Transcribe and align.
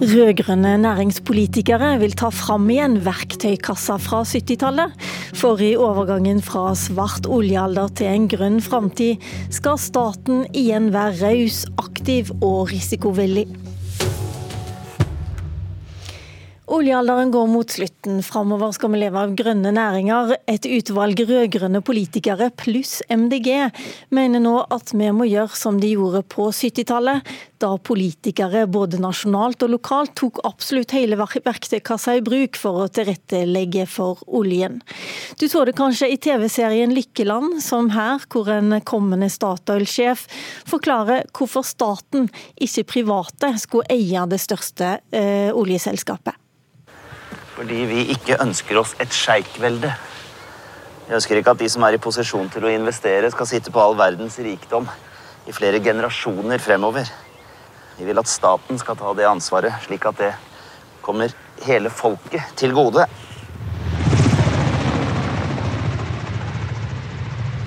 Rød-grønne 0.00 0.72
næringspolitikere 0.82 1.92
vil 2.00 2.16
ta 2.18 2.26
fram 2.34 2.66
igjen 2.72 2.96
verktøykassa 3.06 3.94
fra 4.02 4.24
70-tallet. 4.26 4.90
For 5.38 5.62
i 5.62 5.76
overgangen 5.78 6.42
fra 6.42 6.72
svart 6.74 7.28
oljealder 7.30 7.92
til 7.94 8.10
en 8.10 8.26
grønn 8.32 8.58
framtid 8.64 9.22
skal 9.54 9.78
staten 9.78 10.48
igjen 10.50 10.90
være 10.96 11.14
raus, 11.22 11.62
aktiv 11.78 12.34
og 12.40 12.72
risikovillig. 12.74 13.46
Oljealderen 16.74 17.30
går 17.30 17.46
mot 17.46 17.70
slutten. 17.70 18.16
Framover 18.22 18.72
skal 18.74 18.90
vi 18.90 18.98
leve 19.04 19.20
av 19.20 19.34
grønne 19.38 19.70
næringer. 19.76 20.32
Et 20.50 20.64
utvalg 20.66 21.20
rød-grønne 21.22 21.78
politikere 21.86 22.48
pluss 22.58 22.96
MDG 23.06 23.50
mener 24.14 24.42
nå 24.42 24.56
at 24.74 24.90
vi 24.90 25.12
må 25.14 25.28
gjøre 25.28 25.54
som 25.54 25.78
de 25.78 25.92
gjorde 25.92 26.24
på 26.34 26.48
70-tallet, 26.50 27.30
da 27.62 27.70
politikere 27.78 28.64
både 28.66 28.98
nasjonalt 28.98 29.62
og 29.62 29.70
lokalt 29.76 30.16
tok 30.18 30.42
absolutt 30.48 30.96
hele 30.96 31.20
verktøykassa 31.20 32.18
i 32.18 32.26
bruk 32.26 32.58
for 32.58 32.82
å 32.82 32.90
tilrettelegge 32.90 33.86
for 33.86 34.24
oljen. 34.26 34.82
Du 35.38 35.46
så 35.46 35.62
det 35.68 35.76
kanskje 35.78 36.10
i 36.10 36.18
TV-serien 36.18 36.94
Lykkeland, 36.96 37.60
som 37.62 37.92
her, 37.94 38.24
hvor 38.34 38.50
en 38.50 38.80
kommende 38.82 39.30
Statoil-sjef 39.30 40.26
forklarer 40.66 41.30
hvorfor 41.30 41.62
staten, 41.62 42.32
ikke 42.58 42.90
private, 42.96 43.54
skulle 43.62 43.86
eie 43.94 44.26
det 44.26 44.42
største 44.42 44.96
eh, 45.14 45.54
oljeselskapet. 45.54 46.40
Fordi 47.54 47.84
vi 47.86 48.06
ikke 48.14 48.40
ønsker 48.42 48.80
oss 48.80 48.94
et 49.02 49.14
sjeikvelde. 49.14 49.90
Vi 51.06 51.14
ønsker 51.14 51.38
ikke 51.38 51.54
at 51.54 51.60
de 51.60 51.68
som 51.70 51.84
er 51.86 51.96
i 51.96 52.02
posisjon 52.02 52.48
til 52.50 52.66
å 52.66 52.72
investere, 52.72 53.30
skal 53.30 53.48
sitte 53.48 53.72
på 53.74 53.82
all 53.82 53.94
verdens 53.98 54.38
rikdom 54.42 54.88
i 55.46 55.54
flere 55.54 55.80
generasjoner 55.84 56.62
fremover. 56.62 57.10
Vi 57.98 58.08
vil 58.08 58.18
at 58.18 58.30
staten 58.30 58.80
skal 58.80 58.98
ta 58.98 59.12
det 59.14 59.28
ansvaret, 59.28 59.76
slik 59.84 60.06
at 60.10 60.18
det 60.18 60.32
kommer 61.04 61.30
hele 61.62 61.92
folket 61.92 62.56
til 62.58 62.74
gode. 62.74 63.06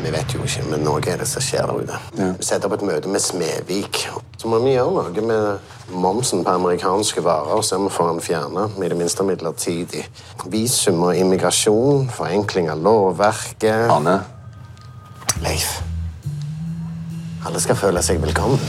Vi 0.08 0.12
vet 0.14 0.34
jo 0.34 0.40
ikke, 0.40 0.62
men 0.72 0.86
noe 0.88 1.02
er 1.04 1.18
det 1.20 1.26
som 1.28 1.44
skjer 1.44 1.66
der 1.68 1.82
ute. 1.84 1.96
Ja. 2.16 2.28
Vi 2.38 2.46
setter 2.48 2.70
opp 2.70 2.78
et 2.78 2.84
møte 2.88 3.10
med 3.12 3.20
Smedvik. 3.20 4.06
Så 4.40 4.48
må 4.48 4.62
vi 4.64 4.72
gjøre 4.72 5.02
noe 5.04 5.24
med 5.28 5.74
momsen 5.92 6.46
på 6.48 6.54
amerikanske 6.56 7.24
varer, 7.26 7.60
så 7.60 7.76
vi 7.82 7.92
får 7.92 8.14
den 8.14 8.24
fjernet, 8.24 8.78
i 8.80 8.88
det 8.88 8.96
minste 8.96 9.26
midlertidig. 9.28 10.06
Visum 10.48 11.04
og 11.10 11.20
immigrasjon, 11.20 12.08
forenkling 12.16 12.72
av 12.72 12.80
lovverket 12.88 13.92
Ane. 13.92 14.22
Leif. 15.44 15.82
Alle 17.44 17.60
skal 17.60 17.76
føle 17.76 18.06
seg 18.06 18.24
velkommen. 18.24 18.64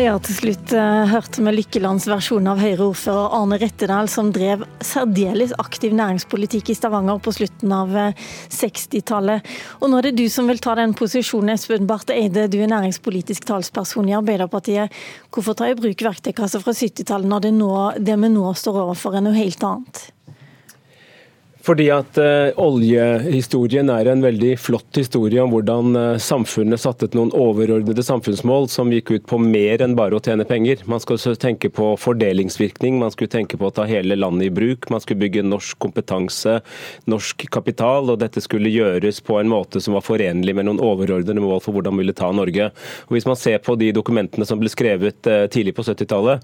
Ja, 0.00 0.14
til 0.24 0.32
slutt 0.32 0.70
uh, 0.72 1.04
hørte 1.04 1.42
vi 1.44 1.52
Lykkelands 1.52 2.06
versjon 2.08 2.46
av 2.48 2.62
Høyre-ordfører 2.62 3.34
Arne 3.36 3.58
Rettedal, 3.60 4.06
som 4.08 4.30
drev 4.32 4.62
særdeles 4.80 5.52
aktiv 5.60 5.92
næringspolitikk 5.98 6.70
i 6.72 6.76
Stavanger 6.78 7.20
på 7.20 7.34
slutten 7.36 7.74
av 7.76 7.92
uh, 7.92 8.06
eh, 8.06 8.22
60-tallet. 8.56 9.50
Og 9.82 9.92
nå 9.92 9.98
er 10.00 10.08
det 10.08 10.14
du 10.22 10.24
som 10.32 10.48
vil 10.48 10.62
ta 10.64 10.78
den 10.80 10.96
posisjonen, 10.96 11.52
Espen 11.58 11.84
Barth 11.90 12.08
Eide. 12.14 12.46
Du 12.48 12.56
er 12.62 12.72
næringspolitisk 12.72 13.44
talsperson 13.50 14.08
i 14.08 14.16
Arbeiderpartiet. 14.16 14.96
Hvorfor 15.28 15.60
ta 15.60 15.68
i 15.68 15.76
bruk 15.76 16.06
verktøykassa 16.08 16.62
fra 16.64 16.72
70-tallet 16.72 17.28
når 17.28 17.44
det, 17.44 17.52
nå, 17.60 17.70
det 18.00 18.16
vi 18.24 18.32
nå 18.32 18.48
står 18.56 18.80
overfor, 18.86 19.20
er 19.20 19.28
noe 19.28 19.36
helt 19.36 19.68
annet? 19.68 20.06
Fordi 21.62 21.86
at 21.94 22.18
uh, 22.18 22.50
Oljehistorien 22.58 23.90
er 23.94 24.08
en 24.10 24.22
veldig 24.24 24.56
flott 24.58 24.98
historie 24.98 25.42
om 25.42 25.52
hvordan 25.54 25.94
uh, 25.94 26.20
samfunnet 26.22 26.80
satte 26.82 27.06
noen 27.14 27.30
overordnede 27.38 28.02
samfunnsmål 28.02 28.66
som 28.72 28.90
gikk 28.90 29.12
ut 29.14 29.28
på 29.30 29.38
mer 29.42 29.84
enn 29.84 29.94
bare 29.98 30.18
å 30.18 30.22
tjene 30.22 30.46
penger. 30.48 30.82
Man 30.90 31.02
skulle 31.02 31.36
tenke 31.38 31.70
på 31.70 31.92
fordelingsvirkning, 32.02 32.98
man 32.98 33.14
skulle 33.14 33.30
tenke 33.30 33.60
på 33.60 33.68
å 33.68 33.74
ta 33.74 33.86
hele 33.86 34.18
landet 34.18 34.48
i 34.48 34.54
bruk. 34.54 34.88
Man 34.90 35.04
skulle 35.04 35.22
bygge 35.22 35.44
norsk 35.46 35.78
kompetanse, 35.82 36.58
norsk 37.10 37.46
kapital, 37.54 38.10
og 38.10 38.18
dette 38.24 38.42
skulle 38.42 38.72
gjøres 38.72 39.22
på 39.22 39.38
en 39.38 39.52
måte 39.52 39.82
som 39.82 39.94
var 39.94 40.06
forenlig 40.06 40.56
med 40.58 40.66
noen 40.66 40.82
overordnede 40.82 41.42
mål 41.42 41.62
for 41.62 41.76
hvordan 41.76 41.94
man 41.94 42.02
ville 42.02 42.16
ta 42.18 42.32
Norge. 42.34 42.72
Og 43.06 43.14
Hvis 43.14 43.28
man 43.28 43.38
ser 43.38 43.62
på 43.62 43.78
de 43.78 43.92
dokumentene 43.94 44.48
som 44.48 44.58
ble 44.58 44.72
skrevet 44.72 45.30
uh, 45.30 45.46
tidlig 45.52 45.76
på 45.78 45.86
70-tallet, 45.86 46.42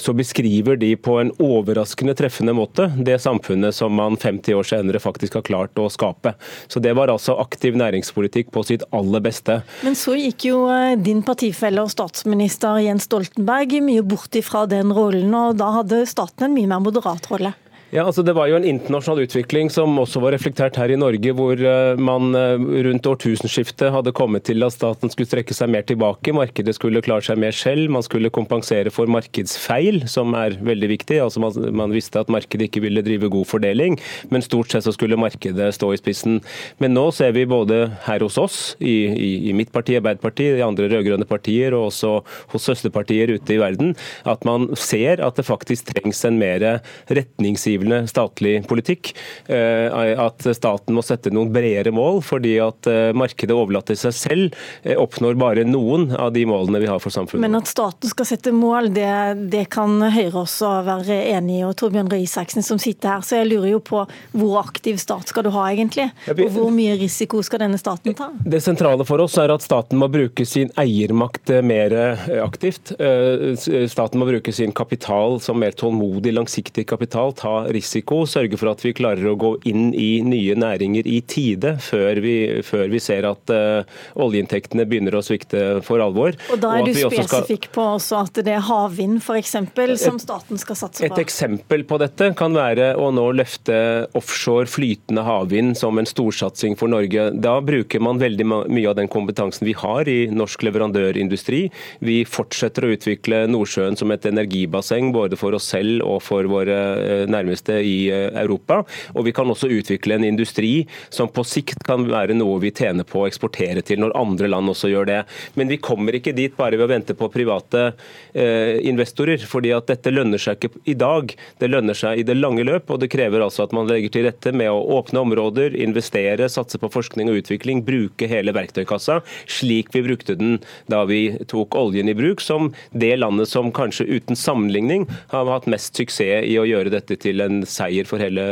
så 0.00 0.12
beskriver 0.16 0.76
de 0.78 0.88
på 1.00 1.16
en 1.20 1.30
overraskende 1.42 2.14
treffende 2.16 2.52
måte 2.56 2.86
det 3.06 3.16
samfunnet 3.22 3.74
som 3.74 3.94
man 3.96 4.16
fem 4.20 4.35
50 4.36 4.54
år 4.54 4.68
senere 4.68 5.02
faktisk 5.02 5.34
har 5.38 5.46
klart 5.46 5.78
å 5.78 5.88
skape. 5.92 6.34
Så 6.68 6.80
Det 6.80 6.94
var 6.94 7.08
altså 7.08 7.36
aktiv 7.40 7.76
næringspolitikk 7.76 8.52
på 8.52 8.62
sitt 8.64 8.84
aller 8.92 9.20
beste. 9.20 9.62
Men 9.82 9.96
så 9.98 10.16
gikk 10.16 10.48
jo 10.50 10.66
eh, 10.70 10.96
din 10.96 11.22
partifelle 11.26 11.82
og 11.82 11.90
statsminister 11.90 12.78
Jens 12.84 13.08
Stoltenberg 13.08 13.80
mye 13.82 14.02
bort 14.02 14.34
ifra 14.36 14.66
den 14.70 14.92
rollen, 14.94 15.32
og 15.34 15.56
da 15.60 15.72
hadde 15.80 16.04
staten 16.06 16.48
en 16.48 16.56
mye 16.56 16.70
mer 16.70 16.82
moderat 16.84 17.26
rolle? 17.30 17.54
Ja, 17.94 18.02
altså 18.02 18.24
Det 18.26 18.32
var 18.34 18.48
jo 18.50 18.56
en 18.58 18.64
internasjonal 18.66 19.28
utvikling 19.28 19.68
som 19.70 19.94
også 20.02 20.18
var 20.18 20.34
reflektert 20.34 20.74
her 20.74 20.90
i 20.90 20.98
Norge, 20.98 21.30
hvor 21.38 21.54
eh, 21.54 22.00
man 22.02 22.34
eh, 22.34 22.58
rundt 22.82 23.06
årtusenskiftet 23.06 23.92
hadde 23.94 24.10
kommet 24.16 24.42
til 24.48 24.66
at 24.66 24.74
staten 24.74 25.12
skulle 25.12 25.28
strekke 25.30 25.54
seg 25.54 25.70
mer 25.70 25.86
tilbake. 25.86 26.34
Markedet 26.34 26.74
skulle 26.74 27.00
klare 27.06 27.22
seg 27.22 27.38
mer 27.38 27.54
selv. 27.54 27.86
Man 27.94 28.02
skulle 28.02 28.32
kompensere 28.34 28.90
for 28.90 29.06
markedsfeil, 29.06 30.02
som 30.10 30.34
er 30.34 30.56
veldig 30.66 30.88
viktig. 30.96 31.20
Altså 31.22 31.44
man, 31.44 31.54
man, 31.78 31.94
visste 31.94 32.18
at 32.18 32.32
markedet 32.32 32.66
ikke 32.66 32.82
ville 32.88 33.04
drive 33.06 33.30
god 33.30 33.46
fordeling, 33.52 34.00
men 34.34 34.42
stort 34.42 34.74
sett 34.74 34.88
så 34.88 34.90
skulle 34.96 35.20
markedet 35.22 35.70
stå 35.78 35.92
i 35.94 36.02
spissen. 36.02 36.40
Men 36.82 36.96
nå 36.98 37.06
ser 37.14 37.38
vi 37.38 37.46
både 37.46 37.84
her 38.08 38.26
hos 38.26 38.40
oss, 38.42 38.58
i, 38.82 38.96
i, 39.14 39.30
i 39.52 39.54
mitt 39.54 39.70
parti, 39.70 39.94
Arbeiderpartiet, 40.00 40.58
i 40.58 40.66
andre 40.66 40.90
rød-grønne 40.90 41.30
partier 41.30 41.78
og 41.78 41.92
også 41.92 42.16
hos 42.50 42.66
søsterpartier 42.66 43.36
ute 43.38 43.54
i 43.54 43.62
verden, 43.62 43.94
at 44.26 44.42
man 44.48 44.72
ser 44.74 45.22
at 45.22 45.38
det 45.38 45.46
faktisk 45.46 45.94
trengs 45.94 46.26
en 46.26 46.42
mer 46.42 46.66
retningsgivende 47.06 47.76
pådrivende 47.86 48.08
statlig 48.08 48.66
politikk. 48.66 49.14
Eh, 49.46 50.20
at 50.20 50.46
staten 50.56 50.94
må 50.94 51.02
sette 51.02 51.30
noen 51.30 51.52
bredere 51.52 51.92
mål, 51.92 52.22
fordi 52.22 52.58
at 52.60 52.86
eh, 52.86 53.12
markedet 53.14 53.54
overlater 53.54 53.96
seg 53.96 54.14
selv, 54.14 54.54
eh, 54.82 54.96
oppnår 54.96 55.36
bare 55.38 55.64
noen 55.64 56.14
av 56.16 56.32
de 56.32 56.44
målene 56.46 56.80
vi 56.80 56.86
har 56.86 56.98
for 57.00 57.10
samfunnet. 57.10 57.42
Men 57.42 57.56
at 57.56 57.66
staten 57.66 58.08
skal 58.08 58.26
sette 58.26 58.52
mål, 58.52 58.92
det, 58.94 59.50
det 59.50 59.68
kan 59.70 60.00
Høyre 60.06 60.44
også 60.44 60.82
være 60.86 61.18
enig 61.36 61.60
i. 61.60 61.64
Og 61.66 61.76
Torbjørn 61.76 62.10
Røe 62.10 62.24
Isaksen 62.24 62.64
som 62.64 62.78
sitter 62.78 63.16
her, 63.16 63.24
så 63.26 63.40
jeg 63.40 63.50
lurer 63.50 63.76
jo 63.76 63.82
på 63.84 64.04
hvor 64.36 64.60
aktiv 64.62 64.98
stat 65.00 65.30
skal 65.30 65.46
du 65.46 65.52
ha 65.54 65.68
egentlig? 65.72 66.08
Og 66.32 66.50
hvor 66.54 66.70
mye 66.74 66.96
risiko 66.98 67.42
skal 67.44 67.64
denne 67.64 67.78
staten 67.80 68.16
ta? 68.16 68.30
Det 68.44 68.62
sentrale 68.64 69.06
for 69.06 69.22
oss 69.22 69.36
er 69.40 69.52
at 69.54 69.64
staten 69.64 69.98
må 70.00 70.08
bruke 70.12 70.46
sin 70.46 70.72
eiermakt 70.78 71.50
mer 71.66 71.94
aktivt. 72.42 72.94
Staten 72.96 74.20
må 74.20 74.28
bruke 74.28 74.54
sin 74.54 74.74
kapital 74.76 75.38
som 75.42 75.60
mer 75.60 75.76
tålmodig, 75.76 76.34
langsiktig 76.36 76.86
kapital. 76.88 77.32
Ta 77.36 77.65
risiko, 77.74 78.22
sørge 78.28 78.58
for 78.60 78.72
at 78.72 78.82
vi 78.84 78.94
klarer 78.96 79.30
å 79.30 79.36
gå 79.38 79.52
inn 79.68 79.90
i 79.96 80.20
nye 80.26 80.56
næringer 80.58 81.06
i 81.08 81.20
tide, 81.26 81.76
før 81.82 82.20
vi, 82.24 82.36
før 82.66 82.86
vi 82.92 83.00
ser 83.02 83.26
at 83.28 83.52
uh, 83.52 83.98
oljeinntektene 84.22 84.86
begynner 84.88 85.16
å 85.18 85.22
svikte 85.24 85.80
for 85.86 86.02
alvor. 86.04 86.36
Og 86.52 86.62
Da 86.62 86.74
er 86.76 86.84
og 86.84 86.90
du 86.90 86.98
spesifikk 86.98 87.68
skal... 87.68 87.74
på 87.76 87.86
også 87.96 88.20
at 88.24 88.42
det 88.46 88.54
er 88.56 88.64
havvind 88.66 89.20
f.eks. 89.22 89.54
som 90.02 90.20
staten 90.22 90.60
skal 90.60 90.78
satse 90.78 91.02
på? 91.02 91.10
Et 91.10 91.22
eksempel 91.22 91.84
på 91.88 92.00
dette 92.02 92.30
kan 92.38 92.56
være 92.56 92.92
å 93.00 93.10
nå 93.14 93.28
løfte 93.38 93.76
offshore 94.18 94.68
flytende 94.70 95.24
havvind 95.26 95.76
som 95.78 95.98
en 95.98 96.08
storsatsing 96.08 96.76
for 96.78 96.92
Norge. 96.92 97.28
Da 97.42 97.58
bruker 97.64 98.02
man 98.02 98.20
veldig 98.22 98.46
mye 98.46 98.88
av 98.90 98.98
den 98.98 99.10
kompetansen 99.12 99.66
vi 99.68 99.76
har 99.76 100.08
i 100.10 100.26
norsk 100.32 100.66
leverandørindustri. 100.66 101.66
Vi 102.06 102.18
fortsetter 102.28 102.86
å 102.86 102.92
utvikle 102.94 103.44
Nordsjøen 103.50 103.98
som 103.98 104.12
et 104.14 104.26
energibasseng 104.28 105.12
både 105.14 105.38
for 105.40 105.56
oss 105.56 105.70
selv 105.72 106.04
og 106.06 106.20
for 106.24 106.46
våre 106.50 106.76
eh, 107.00 107.24
nærmeste 107.30 107.55
nærmeste 107.56 107.80
i 107.82 108.10
eh, 108.10 108.42
Europa. 108.42 108.84
Og 109.14 109.24
vi 109.26 109.32
kan 109.32 109.48
også 109.48 109.68
utvikle 109.68 110.16
en 110.16 110.24
industri 110.24 110.86
som 111.10 111.28
på 111.28 111.44
sikt 111.44 111.84
kan 111.84 112.06
være 112.06 112.34
noe 112.34 112.60
vi 112.60 112.70
tjener 112.70 113.04
på 113.04 113.22
å 113.22 113.26
eksportere 113.26 113.82
til, 113.82 114.00
når 114.00 114.16
andre 114.16 114.48
land 114.48 114.68
også 114.68 114.90
gjør 114.90 115.06
det. 115.06 115.24
Men 115.54 115.68
vi 115.68 115.78
kommer 115.78 116.14
ikke 116.14 116.34
dit 116.34 116.56
bare 116.56 116.76
ved 116.76 116.86
å 116.86 116.92
vente 116.92 117.14
på 117.14 117.28
private 117.28 117.94
eh, 118.34 118.80
investorer. 118.86 119.38
fordi 119.46 119.72
at 119.72 119.86
dette 119.86 120.10
lønner 120.10 120.38
seg 120.38 120.56
ikke 120.56 120.80
i 120.84 120.94
dag, 120.94 121.32
det 121.58 121.68
lønner 121.70 121.94
seg 121.94 122.18
i 122.18 122.24
det 122.26 122.36
lange 122.36 122.64
løp. 122.64 122.90
Og 122.90 123.00
det 123.00 123.10
krever 123.10 123.40
altså 123.40 123.64
at 123.64 123.72
man 123.72 123.86
legger 123.86 124.10
til 124.10 124.26
rette 124.26 124.52
med 124.52 124.70
å 124.70 124.84
åpne 124.98 125.20
områder, 125.20 125.76
investere, 125.76 126.48
satse 126.48 126.78
på 126.78 126.90
forskning 126.90 127.30
og 127.30 127.42
utvikling, 127.42 127.84
bruke 127.86 128.28
hele 128.28 128.54
verktøykassa, 128.56 129.20
slik 129.46 129.92
vi 129.94 130.04
brukte 130.06 130.36
den 130.36 130.58
da 130.90 131.04
vi 131.08 131.36
tok 131.48 131.76
oljen 131.78 132.08
i 132.08 132.16
bruk, 132.16 132.40
som 132.40 132.72
det 132.92 133.14
landet 133.18 133.48
som 133.50 133.72
kanskje 133.74 134.06
uten 134.08 134.38
sammenligning 134.38 135.06
har 135.32 135.48
hatt 135.50 135.68
mest 135.70 135.96
suksess 135.96 136.26
i 136.26 136.56
å 136.58 136.66
gjøre 136.66 136.92
dette 136.94 137.18
til 137.20 137.42
en 137.46 137.62
seier 137.68 138.08
for 138.08 138.22
hele 138.22 138.44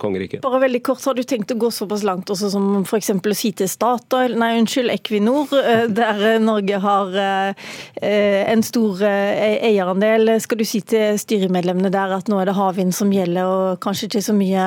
kongeriket. 0.00 0.42
Bare 0.44 0.62
veldig 0.64 0.82
kort, 0.86 1.04
Har 1.04 1.18
du 1.18 1.22
tenkt 1.22 1.52
å 1.54 1.58
gå 1.58 1.70
såpass 1.74 2.04
langt 2.06 2.30
også 2.30 2.50
som 2.52 2.68
f.eks. 2.82 3.10
å 3.14 3.36
si 3.36 3.52
til 3.56 3.70
Statoil, 3.70 4.36
nei 4.38 4.54
unnskyld, 4.60 4.92
Equinor, 4.94 5.52
der 6.00 6.38
Norge 6.42 6.80
har 6.82 7.18
en 8.00 8.64
stor 8.66 9.02
eierandel. 9.04 10.34
Skal 10.42 10.60
du 10.60 10.66
si 10.68 10.82
til 10.86 11.18
styremedlemmene 11.20 11.92
der 11.92 12.16
at 12.18 12.30
nå 12.30 12.40
er 12.40 12.50
det 12.50 12.56
havvind 12.58 12.94
som 12.96 13.12
gjelder, 13.12 13.48
og 13.48 13.82
kanskje 13.84 14.08
ikke 14.08 14.24
så 14.30 14.36
mye 14.36 14.64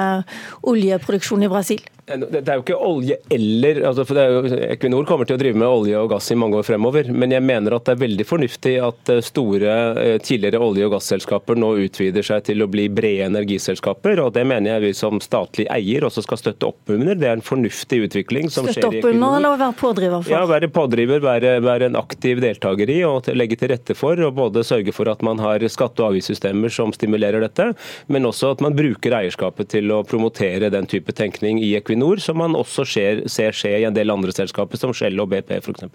oljeproduksjon 0.71 1.47
i 1.47 1.51
Brasil? 1.51 1.83
Det 2.12 2.41
er 2.41 2.57
jo 2.57 2.63
ikke 2.63 2.77
olje 2.81 3.15
eller 3.31 3.81
altså 3.88 4.03
for 4.07 4.19
jo, 4.19 4.41
Equinor 4.65 5.06
kommer 5.07 5.27
til 5.27 5.38
å 5.38 5.39
drive 5.41 5.59
med 5.62 5.69
olje 5.69 6.00
og 6.00 6.09
gass 6.12 6.31
i 6.33 6.38
mange 6.39 6.57
år 6.59 6.65
fremover. 6.67 7.12
Men 7.13 7.31
jeg 7.35 7.45
mener 7.45 7.75
at 7.75 7.85
det 7.88 7.95
er 7.95 8.01
veldig 8.01 8.25
fornuftig 8.27 8.74
at 8.83 9.12
eh, 9.13 9.21
store 9.24 9.75
eh, 10.01 10.15
tidligere 10.24 10.62
olje- 10.63 10.88
og 10.88 10.95
gasselskaper 10.95 11.59
nå 11.62 11.71
utvider 11.85 12.25
seg 12.25 12.44
til 12.50 12.65
å 12.65 12.69
bli 12.71 12.88
brede 12.91 13.29
energiselskaper. 13.29 13.60
Og 13.69 14.33
Det 14.33 14.43
mener 14.47 14.73
jeg 14.73 14.81
vi 14.81 14.91
som 14.97 15.19
statlig 15.21 15.67
eier 15.71 16.05
også 16.07 16.23
skal 16.25 16.39
støtte 16.39 16.67
opp 16.67 16.89
under. 16.91 17.15
Det 17.15 17.27
er 17.27 17.37
en 17.37 17.45
fornuftig 17.45 18.01
utvikling 18.07 18.49
som 18.49 18.65
støtte 18.65 18.79
skjer 18.79 18.87
i. 18.87 19.01
Støtte 19.01 19.07
opp 19.07 19.15
under 19.15 19.37
eller 19.37 19.57
være 19.61 19.77
pådriver 19.79 20.25
for? 20.25 20.33
Ja, 20.33 20.41
være 20.49 20.69
pådriver, 20.73 21.23
være, 21.23 21.53
være, 21.63 21.89
en 21.91 21.99
aktiv 21.99 22.41
deltaker 22.43 22.89
i 22.89 22.99
og 23.07 23.29
legge 23.35 23.57
til 23.59 23.73
rette 23.73 23.95
for. 23.97 24.19
og 24.19 24.35
Både 24.37 24.65
sørge 24.67 24.93
for 24.95 25.11
at 25.11 25.21
man 25.25 25.39
har 25.39 25.63
skatte- 25.69 26.03
og 26.03 26.11
avgiftssystemer 26.11 26.73
som 26.73 26.93
stimulerer 26.95 27.43
dette, 27.43 27.71
men 28.07 28.27
også 28.27 28.53
at 28.55 28.61
man 28.65 28.75
bruker 28.77 29.15
eierskapet 29.21 29.71
til 29.75 29.91
å 29.93 30.03
promotere 30.07 30.71
den 30.73 30.89
type 30.89 31.13
tenkning 31.15 31.61
i 31.61 31.75
Equinor 31.79 32.21
som 32.21 32.39
man 32.41 32.57
også 32.57 32.85
ser, 32.87 33.25
ser 33.31 33.55
skje 33.55 33.77
i 33.81 33.87
en 33.87 33.95
del 33.95 34.11
andre 34.13 34.33
selskaper, 34.35 34.79
som 34.79 34.93
Shell 34.95 35.19
og 35.21 35.31
BP 35.31 35.57
f.eks. 35.61 35.87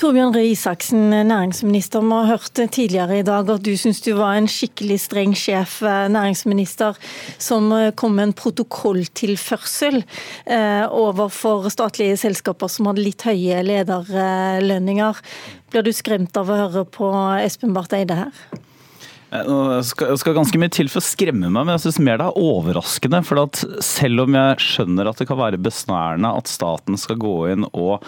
Torbjørn 0.00 0.32
Røe 0.32 0.54
Isaksen, 0.54 1.10
næringsminister. 1.28 2.00
Vi 2.00 2.16
har 2.16 2.28
hørt 2.30 2.60
tidligere 2.72 3.18
i 3.18 3.24
dag 3.26 3.50
at 3.52 3.64
du 3.66 3.74
syns 3.76 3.98
du 4.00 4.14
var 4.16 4.38
en 4.38 4.46
skikkelig 4.48 4.96
streng 5.02 5.34
sjef, 5.36 5.82
eh, 5.84 6.06
næringsminister, 6.08 6.96
som 7.36 7.68
eh, 7.76 7.90
kom 7.92 8.16
med 8.16 8.30
en 8.30 8.32
protokolltilførsel 8.32 10.00
eh, 10.00 10.86
overfor 10.88 11.68
statlige 11.68 12.16
selskaper 12.22 12.72
som 12.72 12.88
hadde 12.88 13.04
litt 13.04 13.26
høye 13.28 13.60
lederlønninger. 13.68 15.20
Blir 15.68 15.84
du 15.84 15.92
skremt 15.92 16.40
av 16.40 16.48
å 16.48 16.58
høre 16.62 16.86
på 16.88 17.12
Espen 17.44 17.76
Barth 17.76 18.00
Eide 18.00 18.22
her? 18.22 18.42
Jeg 19.30 19.84
skal, 19.86 20.34
ganske 20.34 20.58
mye 20.58 20.72
til 20.74 20.88
for 20.90 20.98
å 20.98 21.06
skremme 21.06 21.52
meg, 21.52 21.60
men 21.60 21.76
jeg 21.76 21.84
synes 21.84 22.00
mer 22.02 22.18
det 22.18 22.32
er 22.32 22.40
overraskende. 22.40 23.20
For 23.22 23.38
selv 23.84 24.24
om 24.24 24.34
jeg 24.34 24.64
skjønner 24.64 25.12
at 25.12 25.20
det 25.20 25.28
kan 25.28 25.38
være 25.38 25.60
besnærende 25.60 26.32
at 26.40 26.50
staten 26.50 26.98
skal 26.98 27.20
gå 27.20 27.36
inn 27.52 27.68
og 27.70 28.00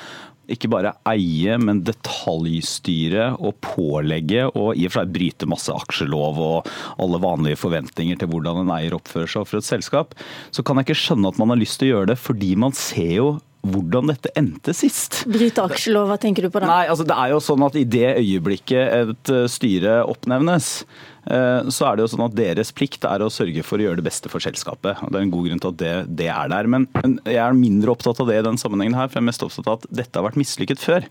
ikke 0.50 0.70
bare 0.72 0.94
eie, 1.08 1.54
men 1.62 1.84
detaljstyre 1.86 3.32
og 3.38 3.54
pålegge 3.64 4.48
og 4.50 4.74
i 4.74 4.88
og 4.88 4.94
for 4.94 5.02
seg 5.02 5.14
bryte 5.14 5.48
masse 5.50 5.74
aksjelov 5.74 6.40
og 6.42 6.72
alle 7.02 7.22
vanlige 7.22 7.60
forventninger 7.60 8.18
til 8.18 8.32
hvordan 8.32 8.64
en 8.64 8.74
eier 8.74 8.96
oppfører 8.96 9.30
seg 9.30 9.48
for 9.48 9.60
et 9.60 9.68
selskap, 9.68 10.16
så 10.50 10.64
kan 10.66 10.80
jeg 10.80 10.90
ikke 10.90 11.00
skjønne 11.04 11.30
at 11.32 11.40
man 11.40 11.54
har 11.54 11.62
lyst 11.62 11.78
til 11.80 11.90
å 11.90 11.96
gjøre 11.96 12.12
det, 12.12 12.20
fordi 12.20 12.52
man 12.58 12.76
ser 12.76 13.16
jo 13.20 13.30
hvordan 13.62 14.10
dette 14.10 14.32
endte 14.38 14.74
sist. 14.74 15.22
Bryte 15.30 15.62
aksjelov, 15.62 16.10
hva 16.10 16.18
tenker 16.20 16.46
du 16.46 16.50
på 16.50 16.62
da? 16.62 16.68
Nei, 16.70 16.84
altså 16.90 17.06
Det 17.06 17.14
er 17.14 17.32
jo 17.34 17.40
sånn 17.44 17.62
at 17.66 17.78
i 17.78 17.86
det 17.86 18.08
øyeblikket 18.18 18.98
et 18.98 19.34
styre 19.52 20.00
oppnevnes, 20.10 20.82
Eh, 21.30 21.68
så 21.70 21.86
er 21.86 21.96
det 21.96 22.02
jo 22.02 22.10
sånn 22.10 22.24
at 22.24 22.34
deres 22.34 22.72
plikt 22.74 23.04
er 23.06 23.22
å 23.22 23.30
sørge 23.30 23.62
for 23.66 23.78
å 23.78 23.84
gjøre 23.86 24.00
det 24.00 24.08
beste 24.08 24.30
for 24.32 24.42
selskapet. 24.42 24.98
og 25.02 25.12
Det 25.12 25.20
er 25.20 25.26
en 25.26 25.34
god 25.34 25.48
grunn 25.48 25.62
til 25.62 25.70
at 25.70 25.80
det, 25.82 25.94
det 26.22 26.30
er 26.34 26.50
der. 26.50 26.70
Men 26.70 26.88
jeg 27.22 27.38
er 27.38 27.58
mindre 27.58 27.94
opptatt 27.94 28.20
av 28.22 28.30
det 28.30 28.40
i 28.40 28.46
den 28.48 28.58
sammenhengen 28.58 28.98
her, 28.98 29.08
for 29.08 29.20
jeg 29.20 29.24
er 29.24 29.30
mest 29.30 29.46
opptatt 29.46 29.70
av 29.70 29.78
at 29.78 29.86
dette 30.02 30.18
har 30.18 30.26
vært 30.26 30.40
mislykket 30.40 30.82
før. 30.82 31.06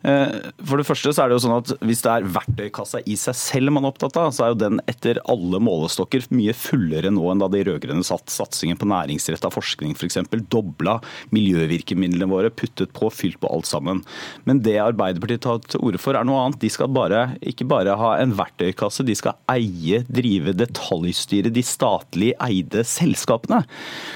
Eh, 0.00 0.36
for 0.64 0.80
det 0.80 0.86
første 0.88 1.12
så 1.12 1.22
er 1.22 1.28
det 1.28 1.36
jo 1.36 1.42
sånn 1.44 1.58
at 1.58 1.72
Hvis 1.84 2.00
det 2.06 2.08
er 2.08 2.28
verktøykassa 2.32 3.02
i 3.04 3.18
seg 3.20 3.36
selv 3.36 3.74
man 3.76 3.84
er 3.84 3.92
opptatt 3.92 4.16
av, 4.16 4.30
så 4.32 4.46
er 4.46 4.52
jo 4.54 4.60
den 4.62 4.80
etter 4.88 5.20
alle 5.28 5.60
målestokker 5.60 6.24
mye 6.32 6.54
fullere 6.56 7.10
nå 7.12 7.26
enn 7.28 7.42
da 7.42 7.50
de 7.52 7.60
rød-grønne 7.68 8.06
satt 8.06 8.32
satsingen 8.32 8.78
på 8.80 8.88
næringsretta 8.88 9.50
forskning 9.52 9.92
f.eks. 9.92 10.22
Dobla 10.50 10.96
miljøvirkemidlene 11.34 12.28
våre, 12.30 12.52
puttet 12.52 12.94
på, 12.96 13.10
fylt 13.12 13.40
på 13.42 13.50
alt 13.52 13.68
sammen. 13.68 14.00
Men 14.48 14.62
det 14.64 14.78
Arbeiderpartiet 14.80 15.44
tar 15.44 15.60
til 15.66 15.84
orde 15.84 16.00
for 16.00 16.16
er 16.16 16.24
noe 16.26 16.40
annet. 16.46 16.60
De 16.62 16.72
skal 16.72 16.90
bare, 16.92 17.34
ikke 17.44 17.68
bare 17.68 17.98
ha 18.00 18.14
en 18.22 18.32
verktøykasse, 18.38 19.04
de 19.06 19.16
skal 19.18 19.36
eie, 19.52 20.00
drive, 20.08 20.56
detaljstyre 20.56 21.52
de 21.52 21.64
statlig 21.66 22.32
eide 22.40 22.86
selskapene. 22.88 23.62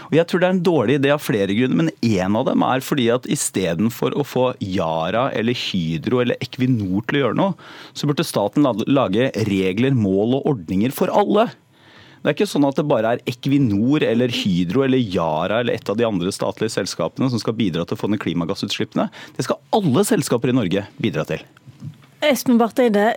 Og 0.08 0.16
Jeg 0.16 0.28
tror 0.30 0.40
det 0.40 0.48
er 0.48 0.56
en 0.56 0.64
dårlig 0.70 0.98
idé 1.02 1.12
av 1.12 1.22
flere 1.22 1.56
grunner, 1.56 1.84
men 1.84 1.92
en 2.24 2.40
av 2.40 2.48
dem 2.48 2.64
er 2.64 2.84
fordi 2.84 3.10
at 3.12 3.28
istedenfor 3.30 4.16
å 4.16 4.24
få 4.26 4.48
Yara 4.64 5.28
eller 5.36 5.52
Hydro 5.58 5.73
Hydro 5.74 6.22
eller 6.22 6.38
Equinor 6.44 7.02
til 7.04 7.18
å 7.18 7.22
gjøre 7.24 7.38
noe, 7.40 7.58
så 7.92 8.06
burde 8.06 8.26
staten 8.26 8.64
lage 8.86 9.28
regler, 9.50 9.94
mål 9.98 10.38
og 10.38 10.48
ordninger 10.54 10.94
for 10.94 11.10
alle. 11.10 11.50
Det 12.24 12.30
er 12.30 12.36
ikke 12.38 12.48
sånn 12.48 12.64
at 12.64 12.78
det 12.78 12.86
bare 12.88 13.10
er 13.12 13.26
Equinor 13.28 14.06
eller 14.06 14.32
Hydro 14.32 14.86
eller 14.86 15.02
Yara 15.02 15.58
eller 15.60 15.76
et 15.76 15.90
av 15.92 15.98
de 15.98 16.06
andre 16.08 16.32
statlige 16.32 16.72
selskapene 16.72 17.28
som 17.28 17.42
skal 17.42 17.56
bidra 17.58 17.84
til 17.84 17.98
å 17.98 18.00
få 18.00 18.08
ned 18.08 18.22
klimagassutslippene. 18.22 19.10
Det 19.36 19.44
skal 19.44 19.60
alle 19.76 20.06
selskaper 20.08 20.48
i 20.48 20.56
Norge 20.56 20.86
bidra 20.96 21.26
til. 21.28 21.44
Espen 22.24 22.56
Barth 22.56 22.80
Eide, 22.80 23.10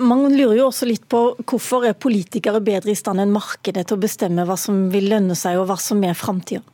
man 0.00 0.24
lurer 0.32 0.62
jo 0.62 0.70
også 0.70 0.88
litt 0.88 1.04
på 1.12 1.20
hvorfor 1.44 1.84
er 1.90 1.98
politikere 1.98 2.62
bedre 2.64 2.94
i 2.94 2.98
stand 2.98 3.20
enn 3.20 3.34
markedet 3.34 3.84
til 3.84 3.98
å 3.98 4.04
bestemme 4.06 4.46
hva 4.48 4.56
som 4.56 4.86
vil 4.94 5.10
lønne 5.12 5.36
seg 5.36 5.60
og 5.60 5.68
hva 5.68 5.76
som 5.76 6.00
er 6.08 6.16
framtida? 6.16 6.64